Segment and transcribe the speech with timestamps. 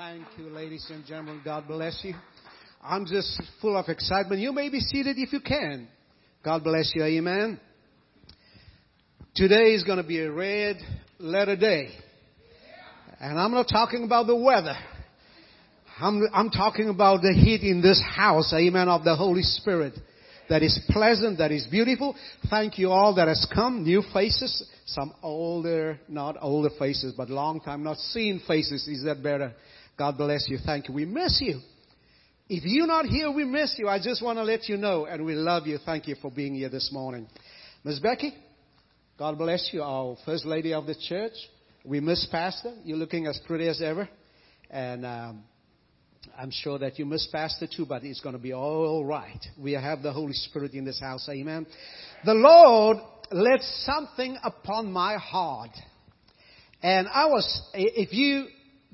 [0.00, 1.42] Thank you, ladies and gentlemen.
[1.44, 2.14] God bless you.
[2.82, 4.40] I'm just full of excitement.
[4.40, 5.88] You may be seated if you can.
[6.42, 7.04] God bless you.
[7.04, 7.60] Amen.
[9.34, 10.78] Today is going to be a red
[11.18, 11.90] letter day.
[13.20, 14.74] And I'm not talking about the weather.
[16.00, 18.54] I'm, I'm talking about the heat in this house.
[18.56, 18.88] Amen.
[18.88, 19.92] Of the Holy Spirit
[20.50, 22.14] that is pleasant, that is beautiful.
[22.50, 27.60] Thank you all that has come, new faces, some older, not older faces, but long
[27.60, 28.86] time not seen faces.
[28.88, 29.54] Is that better?
[30.00, 30.56] God bless you.
[30.64, 30.94] Thank you.
[30.94, 31.60] We miss you.
[32.48, 33.86] If you're not here, we miss you.
[33.86, 35.76] I just want to let you know, and we love you.
[35.84, 37.28] Thank you for being here this morning.
[37.84, 38.32] Miss Becky,
[39.18, 41.34] God bless you, our first lady of the church.
[41.84, 42.76] We miss Pastor.
[42.82, 44.08] You're looking as pretty as ever.
[44.70, 45.42] And um,
[46.34, 49.44] I'm sure that you miss Pastor too, but it's going to be all right.
[49.58, 51.28] We have the Holy Spirit in this house.
[51.28, 51.66] Amen.
[52.24, 52.96] The Lord
[53.30, 55.76] laid something upon my heart.
[56.82, 58.48] And I was, if you've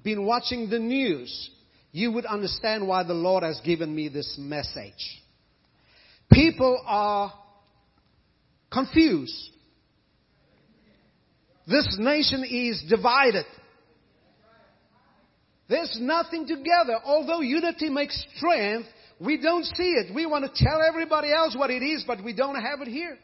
[0.07, 1.51] been watching the news,
[1.91, 5.21] you would understand why the Lord has given me this message.
[6.33, 7.35] People are
[8.73, 9.51] confused.
[11.67, 13.47] This nation is divided.
[15.69, 17.01] There's nothing together.
[17.05, 18.87] Although unity makes strength,
[19.21, 20.15] we don't see it.
[20.15, 23.19] We want to tell everybody else what it is, but we don't have it here.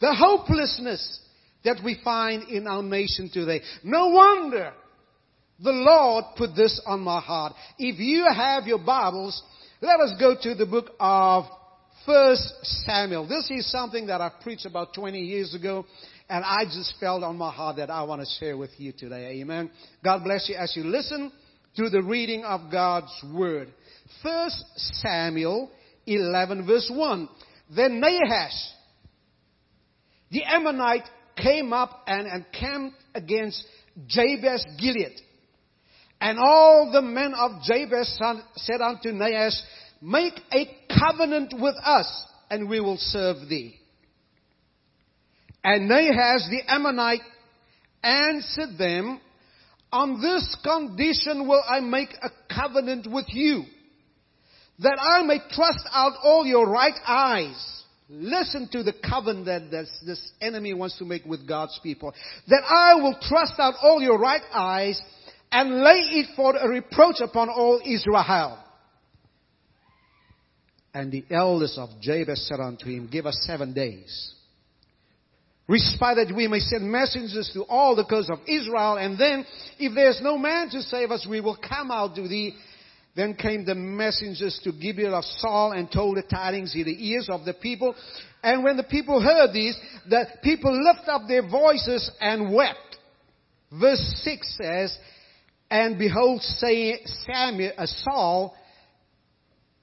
[0.00, 1.18] The hopelessness
[1.64, 3.62] that we find in our nation today.
[3.82, 4.74] No wonder
[5.62, 7.54] the Lord put this on my heart.
[7.78, 9.42] If you have your Bibles,
[9.80, 11.44] let us go to the book of
[12.04, 12.54] First
[12.86, 13.26] Samuel.
[13.26, 15.86] This is something that I preached about 20 years ago,
[16.28, 19.40] and I just felt on my heart that I want to share with you today.
[19.40, 19.70] Amen.
[20.02, 21.32] God bless you as you listen
[21.76, 23.72] to the reading of God's Word.
[24.22, 25.70] First Samuel
[26.06, 27.28] 11 verse 1.
[27.74, 28.52] Then Nahash,
[30.30, 33.64] the Ammonite, came up and encamped against
[34.06, 35.20] Jabez Gilead.
[36.24, 38.18] And all the men of Jabez
[38.56, 39.60] said unto Nahash,
[40.00, 40.66] Make a
[40.98, 43.78] covenant with us, and we will serve thee.
[45.62, 47.20] And Nahash the Ammonite
[48.02, 49.20] answered them,
[49.92, 53.64] on this condition will I make a covenant with you,
[54.78, 57.82] that I may thrust out all your right eyes.
[58.08, 62.14] Listen to the covenant that this enemy wants to make with God's people.
[62.48, 65.00] That I will thrust out all your right eyes
[65.54, 68.58] and lay it for a reproach upon all Israel.
[70.92, 74.34] And the elders of Jabez said unto him, Give us seven days
[75.66, 79.46] Respite that we may send messengers to all the coasts of Israel, and then,
[79.78, 82.54] if there is no man to save us, we will come out to thee.
[83.16, 87.28] Then came the messengers to Gibeon of Saul and told the tidings in the ears
[87.30, 87.94] of the people.
[88.42, 89.76] And when the people heard this,
[90.10, 92.98] the people lifted up their voices and wept.
[93.70, 94.98] Verse 6 says,
[95.74, 98.56] And behold, Samuel, uh, Saul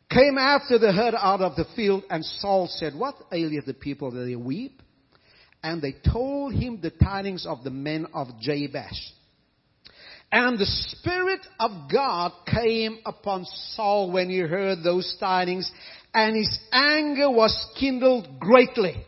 [0.10, 4.12] came after the herd out of the field, and Saul said, What aileth the people
[4.12, 4.82] that they weep?
[5.64, 9.14] and they told him the tidings of the men of Jabesh.
[10.32, 15.70] And the Spirit of God came upon Saul when he heard those tidings,
[16.14, 19.06] and his anger was kindled greatly.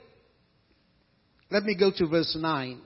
[1.49, 2.81] Let me go to verse 9.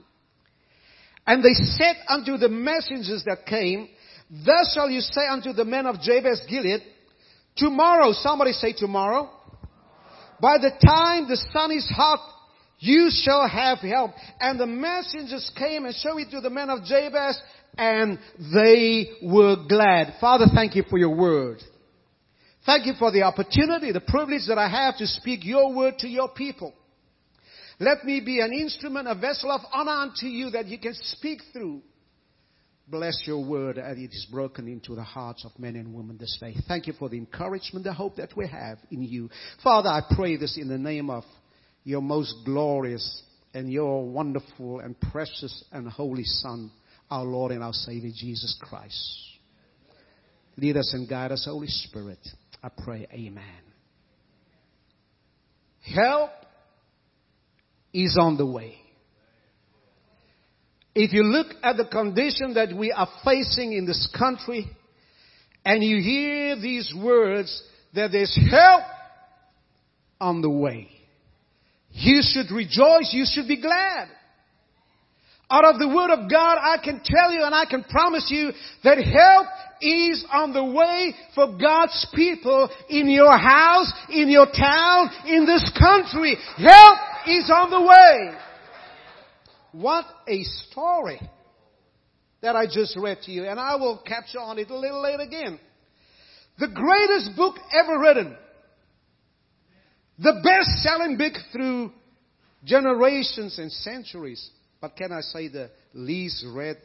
[1.28, 3.90] And they said unto the messengers that came,
[4.30, 6.80] Thus shall you say unto the men of Jabez Gilead,
[7.54, 9.28] Tomorrow, somebody say tomorrow,
[10.40, 12.20] by the time the sun is hot,
[12.78, 14.12] you shall have help.
[14.40, 17.38] And the messengers came and showed it to the men of Jabez,
[17.76, 18.18] and
[18.54, 20.14] they were glad.
[20.22, 21.58] Father, thank you for your word.
[22.64, 26.08] Thank you for the opportunity, the privilege that I have to speak your word to
[26.08, 26.72] your people.
[27.80, 31.40] Let me be an instrument, a vessel of honor unto you that you can speak
[31.52, 31.82] through.
[32.88, 36.38] Bless your word as it is broken into the hearts of men and women this
[36.40, 36.54] day.
[36.66, 39.28] Thank you for the encouragement, the hope that we have in you.
[39.62, 41.24] Father, I pray this in the name of
[41.84, 43.22] your most glorious
[43.52, 46.70] and your wonderful and precious and holy Son,
[47.10, 49.28] our Lord and our Savior, Jesus Christ.
[50.56, 52.18] Lead us and guide us, Holy Spirit.
[52.62, 53.44] I pray, Amen.
[55.94, 56.30] Help
[58.04, 58.74] is on the way.
[60.94, 64.68] If you look at the condition that we are facing in this country,
[65.64, 67.62] and you hear these words,
[67.94, 68.82] that there's help
[70.20, 70.88] on the way.
[71.90, 73.10] You should rejoice.
[73.12, 74.08] You should be glad.
[75.50, 78.52] Out of the Word of God, I can tell you and I can promise you
[78.84, 79.46] that help
[79.80, 85.70] is on the way for God's people in your house, in your town, in this
[85.78, 86.36] country.
[86.56, 86.98] Help
[87.30, 88.38] is on the way.
[89.72, 91.20] What a story.
[92.40, 95.22] that I just read to you, and I will capture on it a little later
[95.22, 95.58] again.
[96.58, 98.36] The greatest book ever written.
[100.18, 101.92] The best selling book through
[102.64, 104.50] generations and centuries.
[104.80, 106.78] But can I say the least read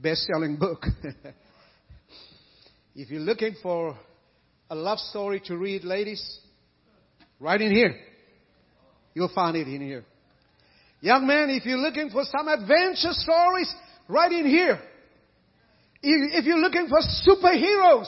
[0.00, 0.84] best selling book?
[2.94, 3.98] if you're looking for
[4.70, 6.40] a love story to read, ladies,
[7.38, 7.96] right in here.
[9.14, 10.04] You'll find it in here.
[11.00, 13.72] Young man, if you're looking for some adventure stories,
[14.08, 14.78] right in here.
[16.02, 18.06] If you're looking for superheroes,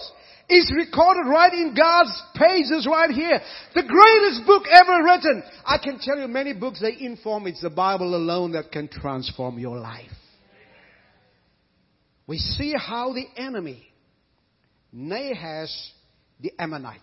[0.48, 3.40] it's recorded right in God's pages right here.
[3.74, 5.42] The greatest book ever written.
[5.64, 9.58] I can tell you many books they inform it's the Bible alone that can transform
[9.58, 10.10] your life.
[12.26, 13.82] We see how the enemy,
[14.92, 15.92] Nahash
[16.40, 17.00] the Ammonite,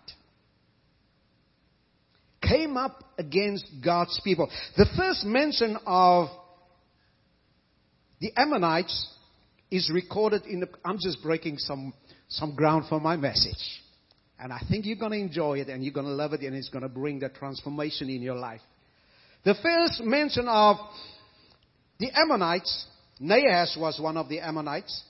[2.49, 4.49] came up against God's people.
[4.75, 6.29] The first mention of
[8.19, 9.07] the Ammonites
[9.71, 11.93] is recorded in the, I'm just breaking some,
[12.27, 13.81] some ground for my message.
[14.39, 16.55] And I think you're going to enjoy it and you're going to love it and
[16.55, 18.61] it's going to bring that transformation in your life.
[19.45, 20.77] The first mention of
[21.99, 22.87] the Ammonites,
[23.19, 25.03] Nahash was one of the Ammonites,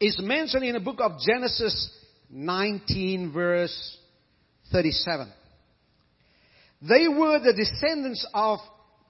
[0.00, 1.90] is mentioned in the book of Genesis
[2.30, 3.98] 19 verse
[4.72, 5.32] 37.
[6.82, 8.58] They were the descendants of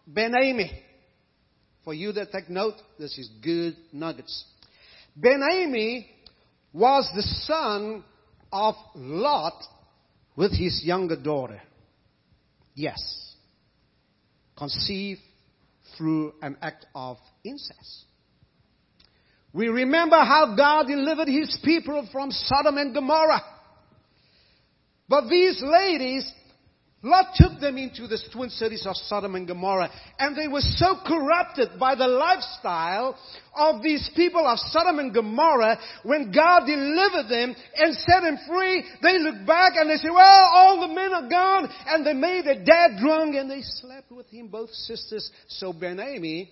[0.06, 0.70] Ben-Ammi.
[1.84, 4.44] For you that take note, this is good nuggets.
[5.16, 6.06] Ben-Ammi
[6.72, 8.04] was the son
[8.52, 9.62] of Lot
[10.36, 11.60] with his younger daughter.
[12.74, 12.98] Yes.
[14.56, 15.20] Conceived
[15.96, 18.04] through an act of incest.
[19.52, 23.42] We remember how God delivered his people from Sodom and Gomorrah.
[25.08, 26.30] But these ladies
[27.02, 30.96] Lot took them into the twin cities of Sodom and Gomorrah, and they were so
[31.06, 33.16] corrupted by the lifestyle
[33.54, 35.78] of these people of Sodom and Gomorrah.
[36.04, 40.50] When God delivered them and set them free, they look back and they say, well,
[40.54, 44.26] all the men are gone, and they made their dad drunk, and they slept with
[44.28, 45.30] him, both sisters.
[45.48, 46.48] So Ben-Ammi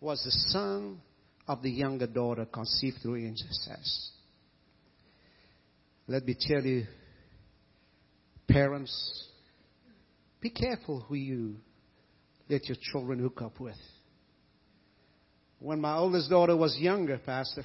[0.00, 1.00] was the son
[1.48, 4.12] of the younger daughter conceived through incest.
[6.06, 6.84] Let me tell you,
[8.48, 9.28] parents,
[10.44, 11.56] be careful who you
[12.50, 13.78] let your children hook up with.
[15.58, 17.64] When my oldest daughter was younger, Pastor,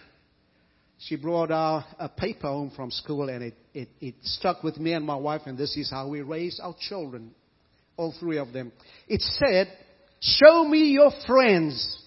[0.97, 5.05] she brought a paper home from school and it, it, it stuck with me and
[5.05, 7.35] my wife, and this is how we raised our children,
[7.97, 8.71] all three of them.
[9.09, 9.67] It said,
[10.21, 12.01] Show me your friends,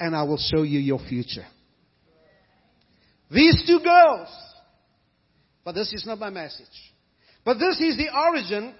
[0.00, 1.46] and I will show you your future.
[3.30, 4.28] These two girls,
[5.64, 6.66] but this is not my message.
[7.44, 8.74] But this is the origin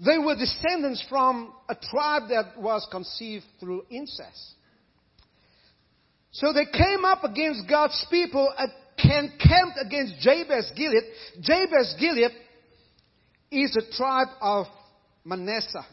[0.00, 4.54] they were descendants from a tribe that was conceived through incest.
[6.32, 11.04] So they came up against God's people and camped against Jabez Gilead.
[11.40, 12.32] Jabez Gilead
[13.52, 14.66] is a tribe of
[15.24, 15.86] Manasseh.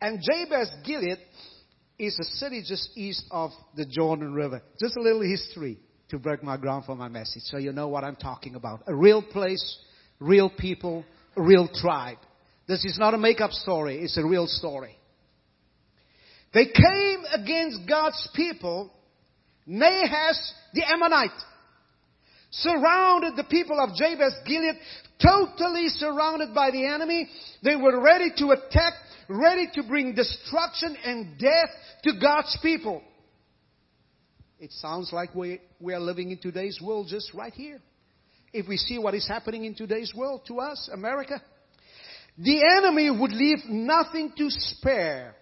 [0.00, 1.18] And Jabez Gilead
[1.98, 4.62] is a city just east of the Jordan River.
[4.80, 5.78] Just a little history
[6.08, 8.82] to break my ground for my message so you know what I'm talking about.
[8.86, 9.78] A real place,
[10.20, 11.04] real people,
[11.36, 12.18] real tribe.
[12.66, 13.98] This is not a make-up story.
[13.98, 14.96] It's a real story.
[16.54, 18.92] They came against God's people.
[19.66, 20.36] Nahash
[20.74, 21.30] the Ammonite
[22.50, 24.76] surrounded the people of Jabez Gilead,
[25.22, 27.28] totally surrounded by the enemy.
[27.64, 28.94] They were ready to attack,
[29.28, 31.70] ready to bring destruction and death
[32.04, 33.02] to God's people.
[34.58, 37.80] It sounds like we, we are living in today's world just right here.
[38.52, 41.42] If we see what is happening in today's world to us, America,
[42.38, 45.34] the enemy would leave nothing to spare.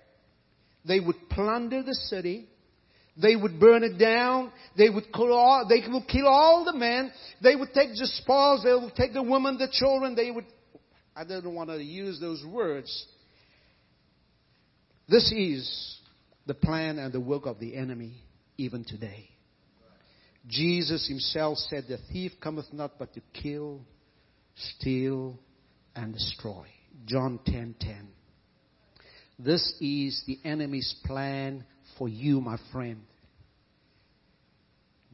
[0.85, 2.49] They would plunder the city.
[3.20, 4.50] They would burn it down.
[4.76, 7.12] They would kill all, they would kill all the men.
[7.42, 8.64] They would take the spoils.
[8.64, 10.14] They would take the women, the children.
[10.14, 10.47] They would,
[11.14, 13.06] I don't want to use those words.
[15.09, 15.99] This is
[16.47, 18.14] the plan and the work of the enemy
[18.56, 19.28] even today.
[20.49, 23.80] Jesus himself said, The thief cometh not but to kill,
[24.56, 25.38] steal,
[25.94, 26.66] and destroy.
[27.07, 27.45] John 10:10.
[27.45, 28.09] 10, 10.
[29.38, 31.64] This is the enemy's plan
[31.99, 33.00] for you, my friend.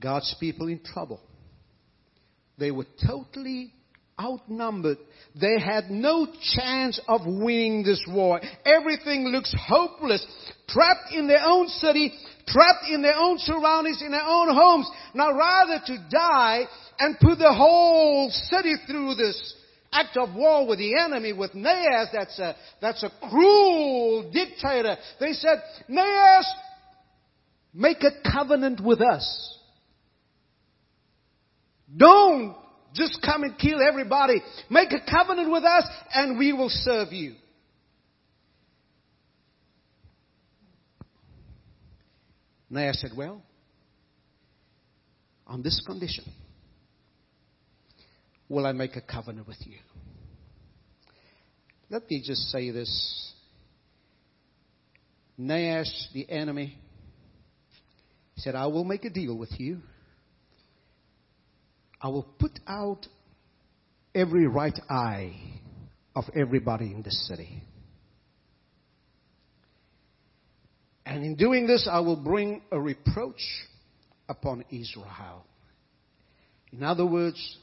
[0.00, 1.20] God's people in trouble.
[2.58, 3.72] They were totally
[4.20, 4.98] outnumbered.
[5.38, 8.40] They had no chance of winning this war.
[8.64, 10.24] Everything looks hopeless.
[10.68, 12.12] Trapped in their own city,
[12.46, 14.90] trapped in their own surroundings, in their own homes.
[15.14, 16.66] Now rather to die
[16.98, 19.54] and put the whole city through this
[19.96, 24.96] act of war with the enemy, with Nahash, that's a, that's a cruel dictator.
[25.18, 26.44] They said, Nahash,
[27.72, 29.58] make a covenant with us.
[31.96, 32.56] Don't
[32.94, 34.42] just come and kill everybody.
[34.70, 35.84] Make a covenant with us
[36.14, 37.34] and we will serve you.
[42.68, 43.42] Nahash said, Well,
[45.46, 46.24] on this condition,
[48.48, 49.78] will I make a covenant with you?
[51.88, 53.32] Let me just say this.
[55.38, 56.78] Nahash, the enemy,
[58.36, 59.78] said, I will make a deal with you.
[62.00, 63.06] I will put out
[64.14, 65.36] every right eye
[66.14, 67.62] of everybody in this city.
[71.04, 73.40] And in doing this, I will bring a reproach
[74.28, 75.44] upon Israel.
[76.72, 77.58] In other words,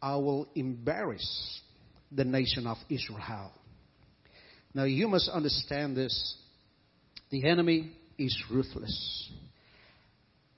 [0.00, 1.60] I will embarrass
[2.12, 3.52] the nation of Israel.
[4.74, 6.36] Now, you must understand this.
[7.30, 9.30] The enemy is ruthless.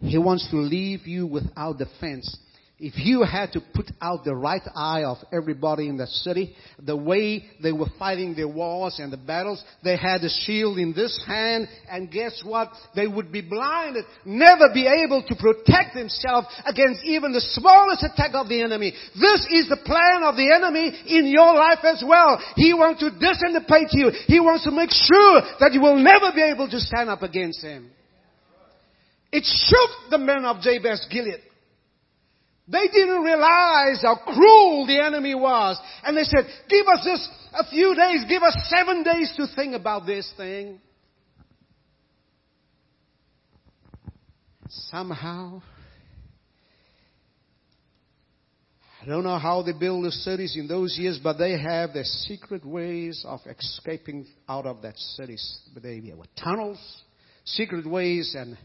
[0.01, 2.37] He wants to leave you without defense
[2.81, 6.97] if you had to put out the right eye of everybody in the city, the
[6.97, 11.23] way they were fighting their wars and the battles, they had a shield in this
[11.27, 12.71] hand, and guess what?
[12.97, 18.31] They would be blinded, never be able to protect themselves against even the smallest attack
[18.33, 18.95] of the enemy.
[19.13, 22.41] This is the plan of the enemy in your life as well.
[22.57, 24.11] He wants to dissipate you.
[24.27, 27.61] He wants to make sure that you will never be able to stand up against
[27.61, 27.91] him.
[29.31, 31.50] It shook the men of Jabez Gilead.
[32.71, 35.81] They didn't realize how cruel the enemy was.
[36.05, 39.75] And they said, give us this a few days, give us seven days to think
[39.75, 40.81] about this thing.
[44.69, 45.63] Somehow,
[49.03, 52.05] I don't know how they build the cities in those years, but they have their
[52.05, 55.59] secret ways of escaping out of that cities.
[55.75, 56.79] But they were tunnels,
[57.45, 58.57] secret ways, and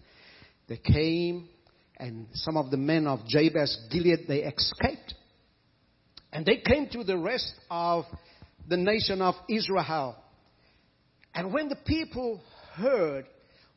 [0.68, 1.50] they came
[1.98, 5.14] and some of the men of Jabez Gilead, they escaped.
[6.34, 8.06] And they came to the rest of
[8.68, 10.18] the nation of Israel.
[11.34, 12.42] And when the people
[12.74, 13.26] heard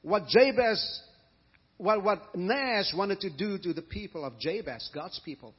[0.02, 1.02] what Jabez,
[1.76, 5.54] what, what Nash wanted to do to the people of Jabez, God's people,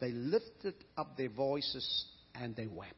[0.00, 2.94] they lifted up their voices and they wept.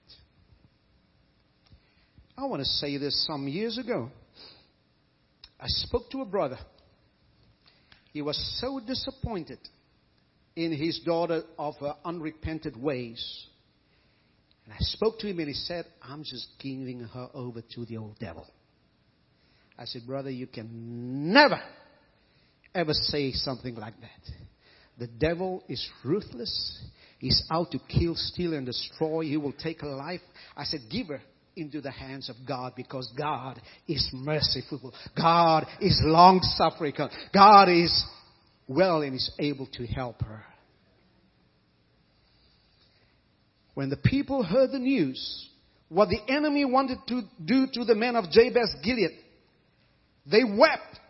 [2.36, 4.10] I want to say this some years ago.
[5.60, 6.58] I spoke to a brother
[8.12, 9.58] he was so disappointed
[10.54, 13.46] in his daughter of her unrepented ways.
[14.64, 17.96] And I spoke to him and he said, I'm just giving her over to the
[17.96, 18.46] old devil.
[19.78, 21.60] I said, brother, you can never,
[22.74, 24.34] ever say something like that.
[24.98, 26.80] The devil is ruthless.
[27.18, 29.22] He's out to kill, steal, and destroy.
[29.22, 30.20] He will take a life.
[30.56, 31.22] I said, give her
[31.56, 34.92] into the hands of God because God is merciful.
[35.16, 36.94] God is long suffering.
[37.34, 38.04] God is
[38.68, 40.44] well and is able to help her.
[43.74, 45.48] When the people heard the news,
[45.88, 49.12] what the enemy wanted to do to the men of Jabez Gilead,
[50.30, 51.00] they wept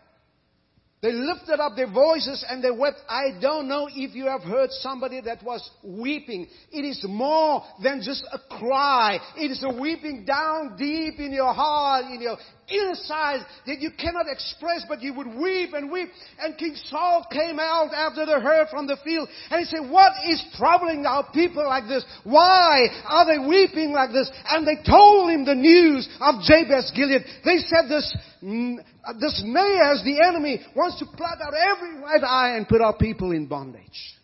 [1.03, 2.99] they lifted up their voices and they wept.
[3.09, 6.47] I don't know if you have heard somebody that was weeping.
[6.71, 9.19] It is more than just a cry.
[9.35, 12.37] It is a weeping down deep in your heart, in your
[12.69, 16.09] inside that you cannot express, but you would weep and weep.
[16.39, 20.13] And King Saul came out after the herd from the field and he said, what
[20.27, 22.05] is troubling our people like this?
[22.23, 24.31] Why are they weeping like this?
[24.47, 27.23] And they told him the news of Jabez Gilead.
[27.43, 32.57] They said this, uh, this Nahash, the enemy, wants to pluck out every right eye
[32.57, 34.17] and put our people in bondage.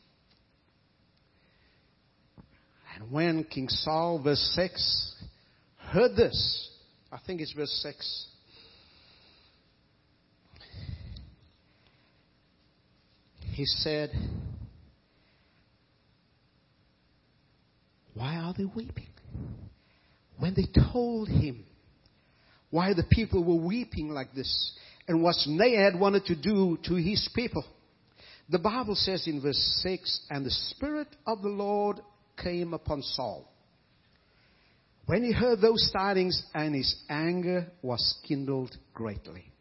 [2.95, 5.15] And when King Saul, verse 6,
[5.91, 6.69] heard this,
[7.11, 8.25] I think it's verse 6.
[13.59, 14.11] He said,
[18.13, 19.09] Why are they weeping?
[20.37, 20.63] When they
[20.93, 21.65] told him
[22.69, 24.71] why the people were weeping like this
[25.09, 27.65] and what Nahash wanted to do to his people.
[28.47, 31.99] The Bible says in verse 6 And the Spirit of the Lord
[32.41, 33.45] came upon Saul.
[35.05, 39.51] When he heard those tidings, and his anger was kindled greatly,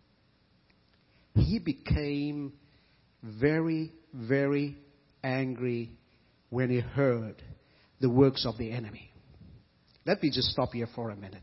[1.35, 2.53] he became
[3.23, 4.77] very, very
[5.23, 5.93] angry
[6.51, 7.43] when he heard
[8.01, 9.11] the works of the enemy.
[10.07, 11.43] Let me just stop here for a minute.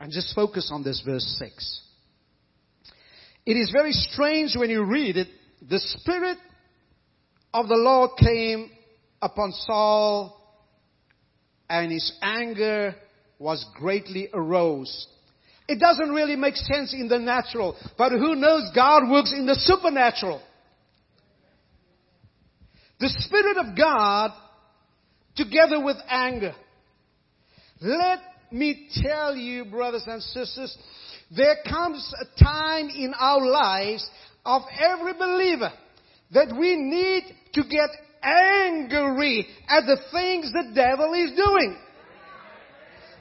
[0.00, 1.80] And just focus on this verse 6.
[3.46, 5.28] It is very strange when you read it.
[5.68, 6.38] The Spirit
[7.54, 8.70] of the Lord came
[9.20, 10.38] upon Saul
[11.70, 12.94] and his anger
[13.38, 15.06] was greatly arose.
[15.68, 19.54] It doesn't really make sense in the natural, but who knows God works in the
[19.54, 20.42] supernatural.
[22.98, 24.32] The Spirit of God
[25.36, 26.54] together with anger.
[27.80, 28.20] Let
[28.52, 30.76] me tell you, brothers and sisters,
[31.34, 34.08] there comes a time in our lives
[34.44, 35.72] of every believer
[36.32, 37.90] that we need to get
[38.22, 41.76] angry at the things the devil is doing.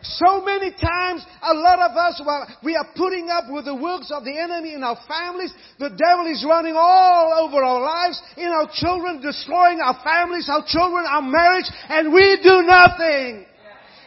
[0.01, 4.11] So many times, a lot of us, while we are putting up with the works
[4.11, 8.47] of the enemy in our families, the devil is running all over our lives, in
[8.47, 13.45] our children, destroying our families, our children, our marriage, and we do nothing.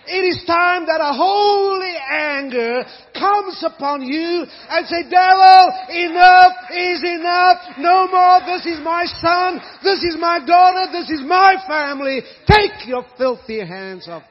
[0.07, 2.85] It is time that a holy anger
[3.15, 7.79] comes upon you and say, devil, enough is enough.
[7.79, 8.41] No more.
[8.45, 9.61] This is my son.
[9.83, 10.93] This is my daughter.
[10.93, 12.21] This is my family.
[12.47, 14.25] Take your filthy hands off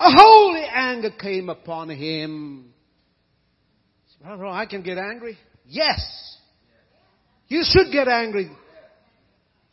[0.00, 2.72] a holy anger came upon him.
[4.24, 5.36] I can get angry.
[5.66, 6.38] Yes.
[7.48, 8.50] You should get angry.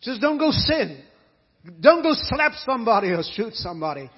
[0.01, 1.01] Just don't go sin.
[1.79, 4.09] Don't go slap somebody or shoot somebody.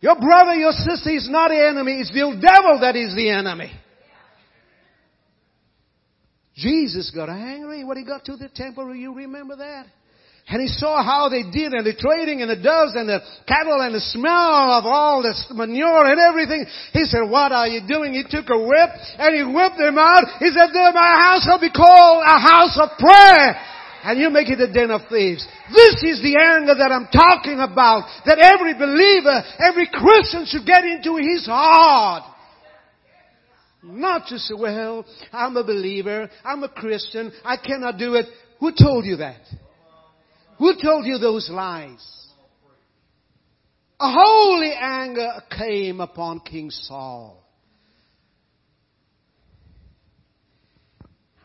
[0.00, 2.00] Your brother, your sister is not the enemy.
[2.00, 3.72] It's the devil that is the enemy.
[6.54, 8.94] Jesus got angry when he got to the temple.
[8.94, 9.86] You remember that?
[10.48, 13.84] And he saw how they did and the trading and the doves and the cattle
[13.84, 16.64] and the smell of all the manure and everything.
[16.96, 18.16] He said, what are you doing?
[18.16, 20.24] He took a whip and he whipped them out.
[20.40, 23.60] He said, my house shall be called a house of prayer.
[24.08, 25.44] And you make it a den of thieves.
[25.68, 28.08] This is the anger that I'm talking about.
[28.24, 32.24] That every believer, every Christian should get into his heart.
[33.82, 38.26] Not just say, well, I'm a believer, I'm a Christian, I cannot do it.
[38.60, 39.40] Who told you that?
[40.58, 42.04] Who told you those lies?
[44.00, 47.44] A holy anger came upon King Saul.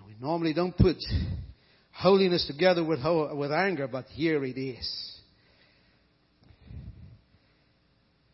[0.05, 0.97] We normally don't put
[1.91, 2.99] holiness together with,
[3.35, 5.19] with anger, but here it is.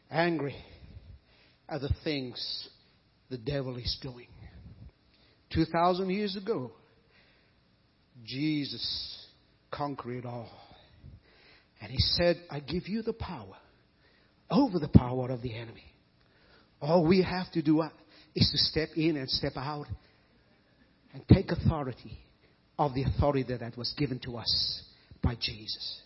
[0.09, 0.55] Angry
[1.67, 2.69] at the things
[3.29, 4.27] the devil is doing.
[5.53, 6.71] 2,000 years ago,
[8.25, 9.25] Jesus
[9.71, 10.49] conquered it all.
[11.81, 13.55] And he said, I give you the power
[14.49, 15.85] over the power of the enemy.
[16.81, 17.89] All we have to do uh,
[18.35, 19.87] is to step in and step out
[21.13, 22.19] and take authority
[22.77, 24.83] of the authority that was given to us
[25.21, 26.01] by Jesus.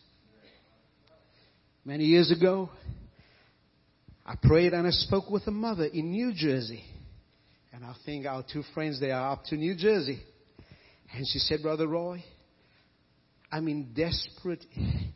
[1.86, 2.70] Many years ago,
[4.26, 6.84] I prayed and I spoke with a mother in New Jersey.
[7.74, 10.22] And I think our two friends, they are up to New Jersey.
[11.14, 12.24] And she said, Brother Roy,
[13.54, 14.66] I'm in desperate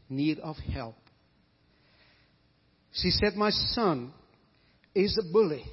[0.10, 0.95] need of help.
[2.91, 4.13] She said, My son
[4.93, 5.65] is a bully.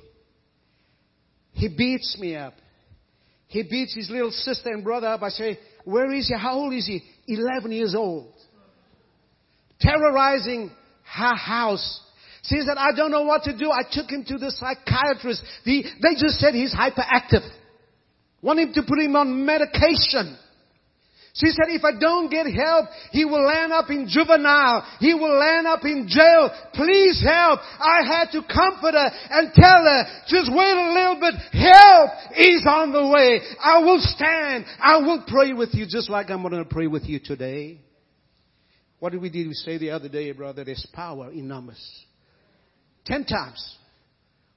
[1.53, 2.55] He beats me up.
[3.49, 5.23] He beats his little sister and brother up.
[5.23, 6.35] I say, Where is he?
[6.39, 7.03] How old is he?
[7.29, 8.33] 11 years old.
[9.79, 10.71] Terrorizing
[11.05, 12.01] her house.
[12.45, 13.71] She said, I don't know what to do.
[13.71, 15.43] I took him to the psychiatrist.
[15.67, 17.47] The, they just said he's hyperactive.
[18.41, 20.39] Want him to put him on medication.
[21.37, 24.87] She said, if I don't get help, he will land up in juvenile.
[25.01, 26.49] He will land up in jail.
[26.75, 27.59] Please help.
[27.81, 31.35] I had to comfort her and tell her, just wait a little bit.
[31.53, 33.41] Help is on the way.
[33.61, 34.65] I will stand.
[34.81, 37.81] I will pray with you just like I'm going to pray with you today.
[39.01, 39.49] What did we do?
[39.49, 41.83] We say the other day, brother, there's power in numbers.
[43.05, 43.77] Ten times.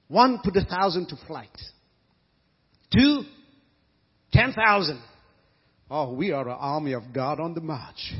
[0.06, 1.50] One put a thousand to flight.
[2.94, 3.24] Two,
[4.32, 5.02] ten thousand.
[5.90, 8.14] Oh, we are an army of God on the march.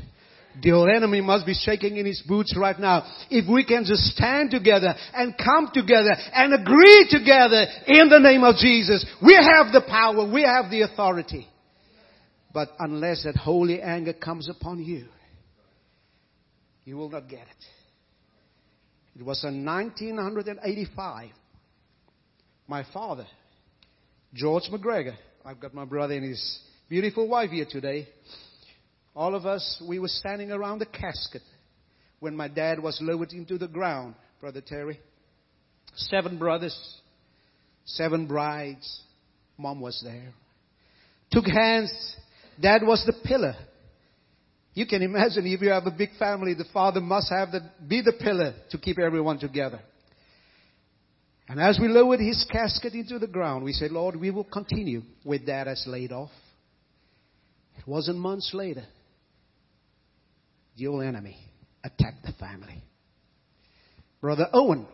[0.61, 3.05] The old enemy must be shaking in his boots right now.
[3.29, 8.43] If we can just stand together and come together and agree together in the name
[8.43, 11.47] of Jesus, we have the power, we have the authority.
[12.51, 15.05] But unless that holy anger comes upon you,
[16.83, 17.65] you will not get it.
[19.19, 21.29] It was in 1985.
[22.67, 23.27] My father,
[24.33, 28.07] George McGregor, I've got my brother and his beautiful wife here today.
[29.15, 31.43] All of us, we were standing around the casket
[32.19, 34.99] when my dad was lowered into the ground, Brother Terry.
[35.95, 36.77] Seven brothers,
[37.85, 39.01] seven brides.
[39.57, 40.33] Mom was there.
[41.31, 41.91] Took hands.
[42.59, 43.55] Dad was the pillar.
[44.73, 48.01] You can imagine if you have a big family, the father must have the, be
[48.01, 49.79] the pillar to keep everyone together.
[51.47, 55.01] And as we lowered his casket into the ground, we said, Lord, we will continue
[55.25, 56.29] with dad as laid off.
[57.79, 58.83] It wasn't months later.
[60.77, 61.37] The old enemy
[61.83, 62.83] attacked the family.
[64.21, 64.85] Brother Owen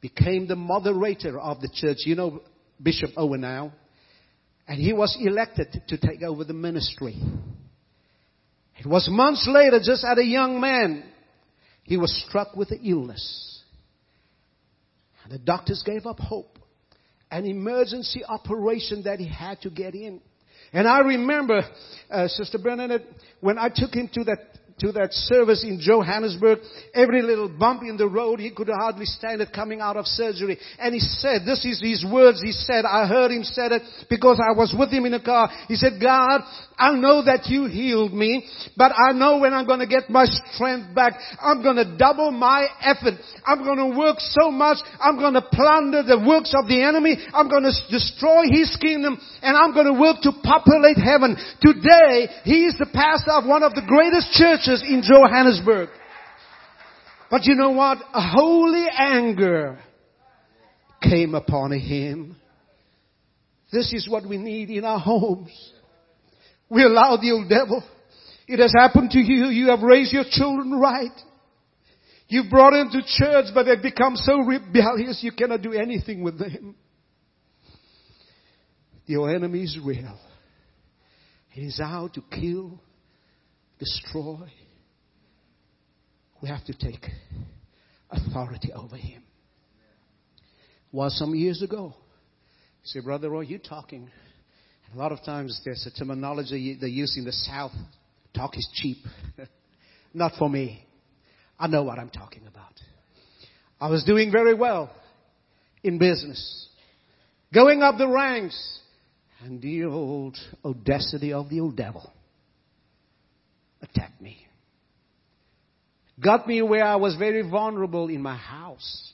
[0.00, 1.98] became the moderator of the church.
[2.04, 2.42] You know
[2.80, 3.72] Bishop Owen now.
[4.66, 7.20] And he was elected to take over the ministry.
[8.78, 11.04] It was months later, just as a young man,
[11.82, 13.62] he was struck with an illness.
[15.24, 16.58] And the doctors gave up hope.
[17.30, 20.20] An emergency operation that he had to get in.
[20.72, 21.62] And I remember,
[22.10, 23.06] uh, Sister Bernadette,
[23.40, 26.58] when I took him to that to that service in Johannesburg,
[26.94, 30.58] every little bump in the road, he could hardly stand it coming out of surgery.
[30.78, 34.40] And he said, this is his words, he said, I heard him said it because
[34.40, 35.50] I was with him in the car.
[35.68, 36.42] He said, God,
[36.78, 40.26] I know that you healed me, but I know when I'm going to get my
[40.26, 43.14] strength back, I'm going to double my effort.
[43.44, 44.78] I'm going to work so much.
[45.00, 47.18] I'm going to plunder the works of the enemy.
[47.34, 51.34] I'm going to destroy his kingdom and I'm going to work to populate heaven.
[51.58, 55.88] Today, he is the pastor of one of the greatest churches in Johannesburg.
[57.30, 57.98] But you know what?
[58.14, 59.78] A holy anger
[61.02, 62.36] came upon him.
[63.72, 65.72] This is what we need in our homes.
[66.70, 67.82] We allow the old devil.
[68.46, 69.46] It has happened to you.
[69.46, 71.12] You have raised your children right.
[72.28, 76.38] You've brought them to church, but they've become so rebellious you cannot do anything with
[76.38, 76.74] them.
[79.06, 80.18] The enemy is real.
[81.50, 82.78] He is out to kill,
[83.78, 84.48] destroy.
[86.42, 87.06] We have to take
[88.10, 89.22] authority over him.
[90.92, 91.94] Was some years ago.
[92.84, 94.10] Say, Brother Roy, you talking
[94.94, 97.72] a lot of times there's a terminology they use in the South.
[98.34, 98.98] Talk is cheap.
[100.14, 100.84] Not for me.
[101.58, 102.72] I know what I'm talking about.
[103.80, 104.90] I was doing very well
[105.82, 106.68] in business.
[107.52, 108.78] Going up the ranks.
[109.40, 112.12] And the old audacity of the old devil
[113.82, 114.36] attacked me.
[116.22, 119.12] Got me where I was very vulnerable in my house,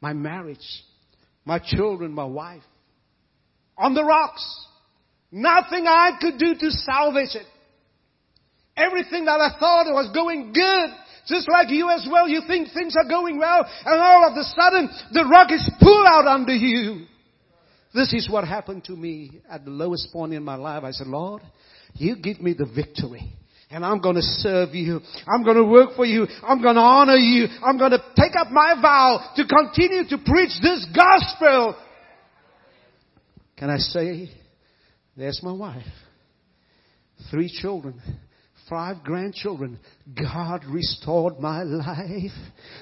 [0.00, 0.84] my marriage,
[1.44, 2.62] my children, my wife
[3.78, 4.66] on the rocks.
[5.30, 7.46] Nothing I could do to salvage it.
[8.76, 10.90] Everything that I thought was going good,
[11.26, 14.44] just like you as well, you think things are going well, and all of a
[14.44, 17.06] sudden, the rock is pulled out under you.
[17.94, 20.84] This is what happened to me at the lowest point in my life.
[20.84, 21.42] I said, Lord,
[21.94, 23.32] you give me the victory.
[23.70, 25.00] And I'm going to serve you.
[25.26, 26.26] I'm going to work for you.
[26.42, 27.48] I'm going to honor you.
[27.62, 31.76] I'm going to take up my vow to continue to preach this gospel
[33.58, 34.30] can I say,
[35.16, 35.82] there's my wife.
[37.30, 38.00] Three children,
[38.68, 39.78] five grandchildren.
[40.14, 42.36] God restored my life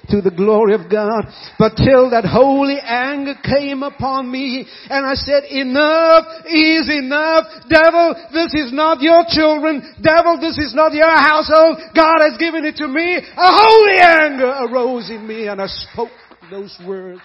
[0.09, 1.25] to the glory of God.
[1.59, 7.44] But till that holy anger came upon me and I said, enough is enough.
[7.68, 9.83] Devil, this is not your children.
[10.03, 11.79] Devil, this is not your household.
[11.94, 13.16] God has given it to me.
[13.16, 16.11] A holy anger arose in me and I spoke
[16.51, 17.22] those words.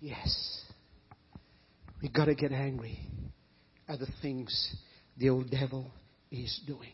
[0.00, 0.64] Yes.
[2.02, 3.00] We gotta get angry
[3.88, 4.76] at the things
[5.18, 5.90] the old devil
[6.30, 6.92] is doing.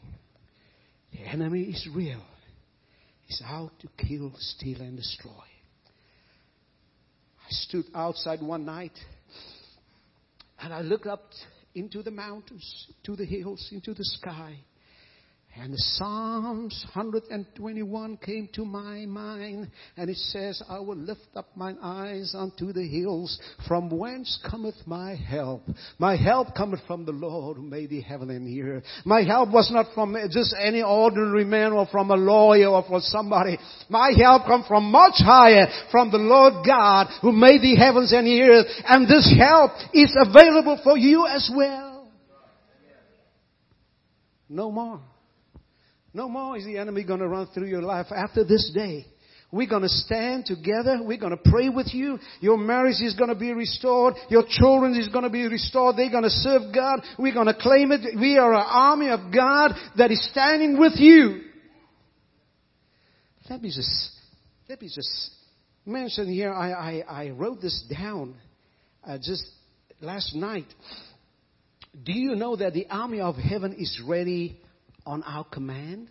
[1.12, 2.22] The enemy is real.
[3.26, 5.30] He's out to kill, steal, and destroy.
[5.30, 8.98] I stood outside one night
[10.58, 11.30] and I looked up
[11.74, 14.58] into the mountains, to the hills, into the sky.
[15.56, 21.78] And Psalms 121 came to my mind, and it says, I will lift up mine
[21.80, 23.38] eyes unto the hills,
[23.68, 25.62] from whence cometh my help.
[25.98, 28.82] My help cometh from the Lord who made the heaven and the earth.
[29.04, 33.00] My help was not from just any ordinary man or from a lawyer or from
[33.02, 33.56] somebody.
[33.88, 38.26] My help come from much higher, from the Lord God who made the heavens and
[38.26, 38.66] the earth.
[38.86, 42.10] And this help is available for you as well.
[44.48, 45.00] No more.
[46.14, 49.04] No more is the enemy going to run through your life after this day.
[49.50, 51.00] We're going to stand together.
[51.02, 52.18] We're going to pray with you.
[52.40, 54.14] Your marriage is going to be restored.
[54.28, 55.96] Your children is going to be restored.
[55.96, 57.00] They're going to serve God.
[57.18, 58.18] We're going to claim it.
[58.18, 61.42] We are an army of God that is standing with you.
[63.50, 64.10] Let me just,
[64.68, 65.30] let me just
[65.84, 66.52] mention here.
[66.52, 68.36] I, I, I wrote this down
[69.06, 69.44] uh, just
[70.00, 70.66] last night.
[72.04, 74.60] Do you know that the army of heaven is ready
[75.06, 76.08] on our command?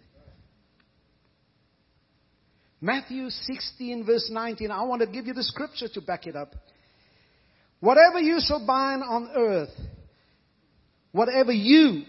[2.81, 4.69] Matthew 16 verse 19.
[4.69, 6.53] I want to give you the scripture to back it up.
[7.79, 9.69] Whatever you shall bind on earth,
[11.11, 12.03] whatever you,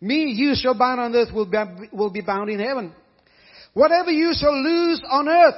[0.00, 1.58] me, you shall bind on earth will be,
[1.92, 2.94] will be bound in heaven.
[3.74, 5.54] Whatever you shall loose on earth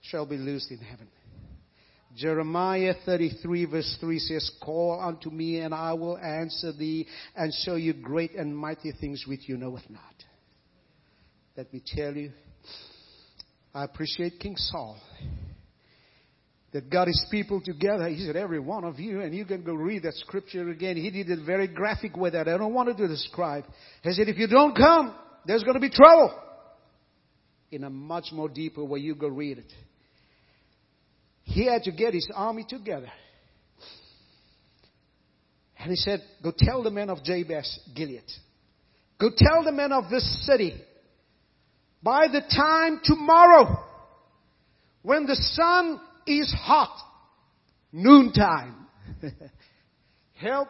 [0.00, 1.08] shall be loosed in heaven.
[2.16, 7.76] Jeremiah 33 verse 3 says, Call unto me and I will answer thee and show
[7.76, 10.00] you great and mighty things which you knoweth not.
[11.56, 12.32] Let me tell you,
[13.74, 14.98] I appreciate King Saul
[16.72, 18.08] that got his people together.
[18.08, 20.96] He said, every one of you, and you can go read that scripture again.
[20.96, 22.48] He did it very graphic with that.
[22.48, 23.64] I don't want to describe.
[24.02, 25.14] He said, if you don't come,
[25.46, 26.34] there's going to be trouble.
[27.70, 29.72] In a much more deeper way, you go read it.
[31.44, 33.10] He had to get his army together.
[35.78, 38.22] And he said, Go tell the men of Jabez Gilead.
[39.20, 40.80] Go tell the men of this city.
[42.02, 43.84] By the time tomorrow,
[45.02, 46.96] when the sun is hot,
[47.92, 48.86] noontime,
[50.34, 50.68] help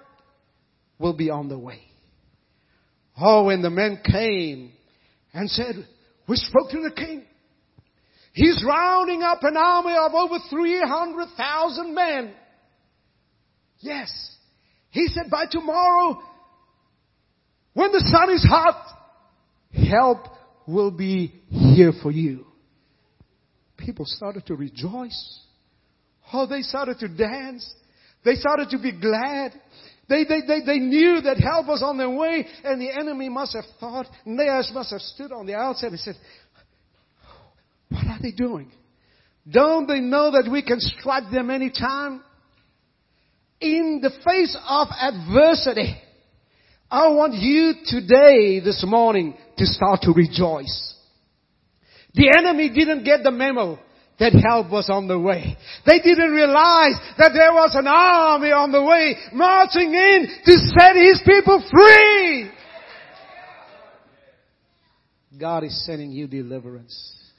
[0.99, 1.81] will be on the way.
[3.21, 4.73] Oh, when the men came
[5.35, 5.87] and said,
[6.29, 7.25] we spoke to the king.
[8.33, 12.35] He's rounding up an army of over 300,000 men.
[13.81, 14.11] Yes.
[14.91, 16.23] He said by tomorrow,
[17.75, 18.87] when the sun is hot,
[19.89, 20.27] help
[20.67, 22.47] will be here for you.
[23.77, 25.41] People started to rejoice.
[26.33, 27.71] Oh, they started to dance.
[28.25, 29.53] They started to be glad.
[30.09, 33.55] They, they, they, they knew that help was on their way, and the enemy must
[33.55, 36.17] have thought, they must have stood on the outside and said,
[37.93, 38.71] What are they doing?
[39.51, 42.23] Don't they know that we can strike them anytime?
[43.61, 45.97] In the face of adversity,
[46.91, 50.95] I want you today, this morning, to start to rejoice.
[52.15, 53.79] The enemy didn't get the memo
[54.19, 55.57] that help was on the way.
[55.87, 60.97] They didn't realize that there was an army on the way marching in to set
[60.97, 62.51] his people free.
[65.39, 67.32] God is sending you deliverance.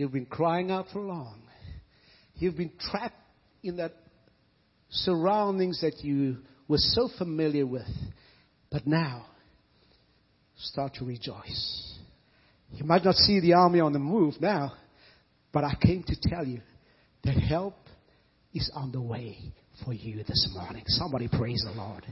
[0.00, 1.42] You've been crying out for long.
[2.36, 3.20] You've been trapped
[3.62, 3.92] in that
[4.88, 7.86] surroundings that you were so familiar with.
[8.70, 9.26] But now,
[10.56, 11.98] start to rejoice.
[12.72, 14.72] You might not see the army on the move now,
[15.52, 16.62] but I came to tell you
[17.24, 17.76] that help
[18.54, 19.36] is on the way
[19.84, 20.84] for you this morning.
[20.86, 22.06] Somebody praise the Lord.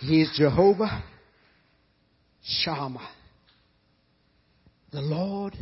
[0.00, 1.04] He is Jehovah
[2.46, 3.08] Shammah,
[4.92, 5.56] the Lord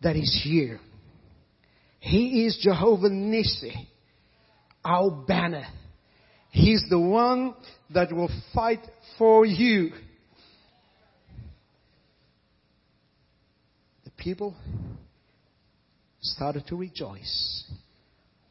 [0.00, 0.78] that is here.
[1.98, 3.72] He is Jehovah Nissi,
[4.84, 5.66] our banner.
[6.50, 7.54] He's the one
[7.90, 8.80] that will fight
[9.18, 9.90] for you.
[14.04, 14.54] The people
[16.20, 17.64] started to rejoice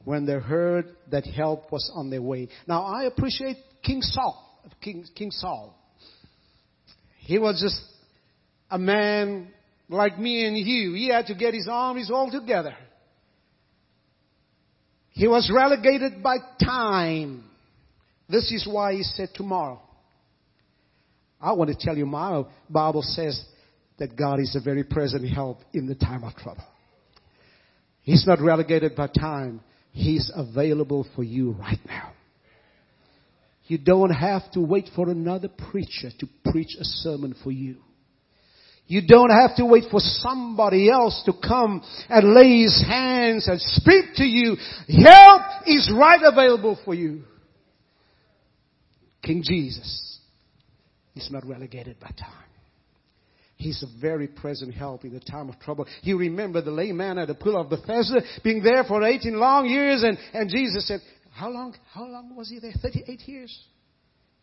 [0.04, 2.50] when they heard that help was on their way.
[2.68, 5.74] Now I appreciate King Saul, King, King Saul.
[7.28, 7.82] He was just
[8.72, 9.50] a man
[9.90, 10.94] like me and you.
[10.94, 12.74] He had to get his armies all together.
[15.10, 17.44] He was relegated by time.
[18.30, 19.82] This is why he said tomorrow.
[21.42, 23.44] I want to tell you my Bible says
[24.00, 26.64] that God is a very present help in the time of trouble.
[28.04, 29.60] He's not relegated by time.
[29.92, 32.14] He's available for you right now.
[33.68, 37.78] You don't have to wait for another preacher to preach a sermon for you.
[38.88, 43.60] You don't have to wait for somebody else to come and lay his hands and
[43.60, 44.56] speak to you.
[44.88, 47.24] Help is right available for you.
[49.22, 50.20] King Jesus
[51.18, 52.48] is not relegated by time.
[53.58, 55.88] He's a very present help in the time of trouble.
[56.04, 60.04] You remember the layman at the pool of Bethesda being there for 18 long years
[60.04, 61.02] and, and Jesus said,
[61.38, 62.74] how long, how long was he there?
[62.82, 63.68] 38 years.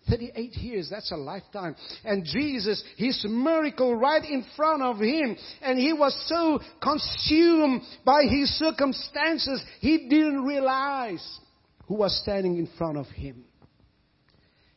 [0.08, 1.74] 38 years, that's a lifetime.
[2.04, 8.24] And Jesus, his miracle right in front of him, and he was so consumed by
[8.30, 11.40] his circumstances, he didn't realize
[11.86, 13.44] who was standing in front of him.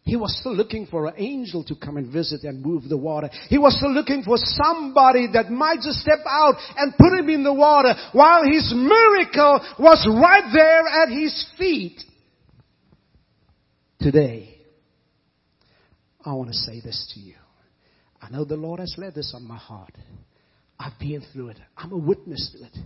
[0.08, 3.30] He was still looking for an angel to come and visit and move the water.
[3.50, 7.44] He was still looking for somebody that might just step out and put him in
[7.44, 12.02] the water while his miracle was right there at his feet.
[14.00, 14.58] Today,
[16.24, 17.36] I want to say this to you.
[18.22, 19.94] I know the Lord has led this on my heart.
[20.80, 21.58] I've been through it.
[21.76, 22.86] I'm a witness to it.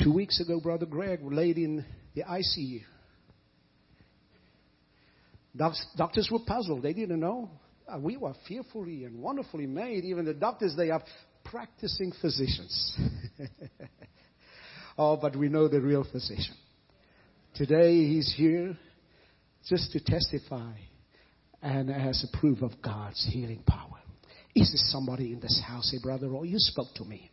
[0.00, 1.84] Two weeks ago, Brother Greg laid in
[2.14, 2.82] the ICU.
[5.58, 6.82] Doctors were puzzled.
[6.82, 7.50] They didn't know.
[7.86, 10.04] Uh, we were fearfully and wonderfully made.
[10.04, 11.02] Even the doctors, they are
[11.44, 12.98] practicing physicians.
[14.98, 16.54] oh, but we know the real physician.
[17.54, 18.76] Today, he's here
[19.68, 20.72] just to testify
[21.62, 23.98] and as a proof of God's healing power.
[24.54, 27.30] Is there somebody in this house, say, Brother Oh, you spoke to me.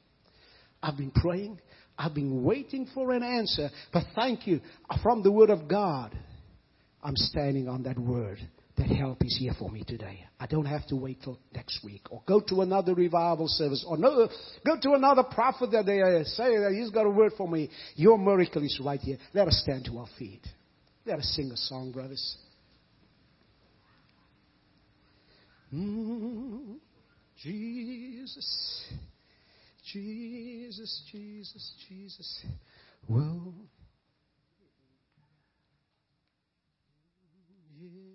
[0.81, 1.59] I've been praying.
[1.97, 3.69] I've been waiting for an answer.
[3.93, 4.61] But thank you
[5.01, 6.15] from the Word of God.
[7.05, 8.39] I'm standing on that word
[8.77, 10.25] that help is here for me today.
[10.39, 13.95] I don't have to wait till next week or go to another revival service or
[13.95, 14.27] no,
[14.65, 17.69] go to another prophet that they uh, say that he's got a word for me.
[17.95, 19.17] Your miracle is right here.
[19.35, 20.41] Let us stand to our feet.
[21.05, 22.37] Let us sing a song, brothers.
[25.71, 26.77] Mm,
[27.43, 28.83] Jesus,
[29.93, 32.45] Jesus, Jesus, Jesus.
[33.07, 33.53] Well,
[37.93, 38.14] here.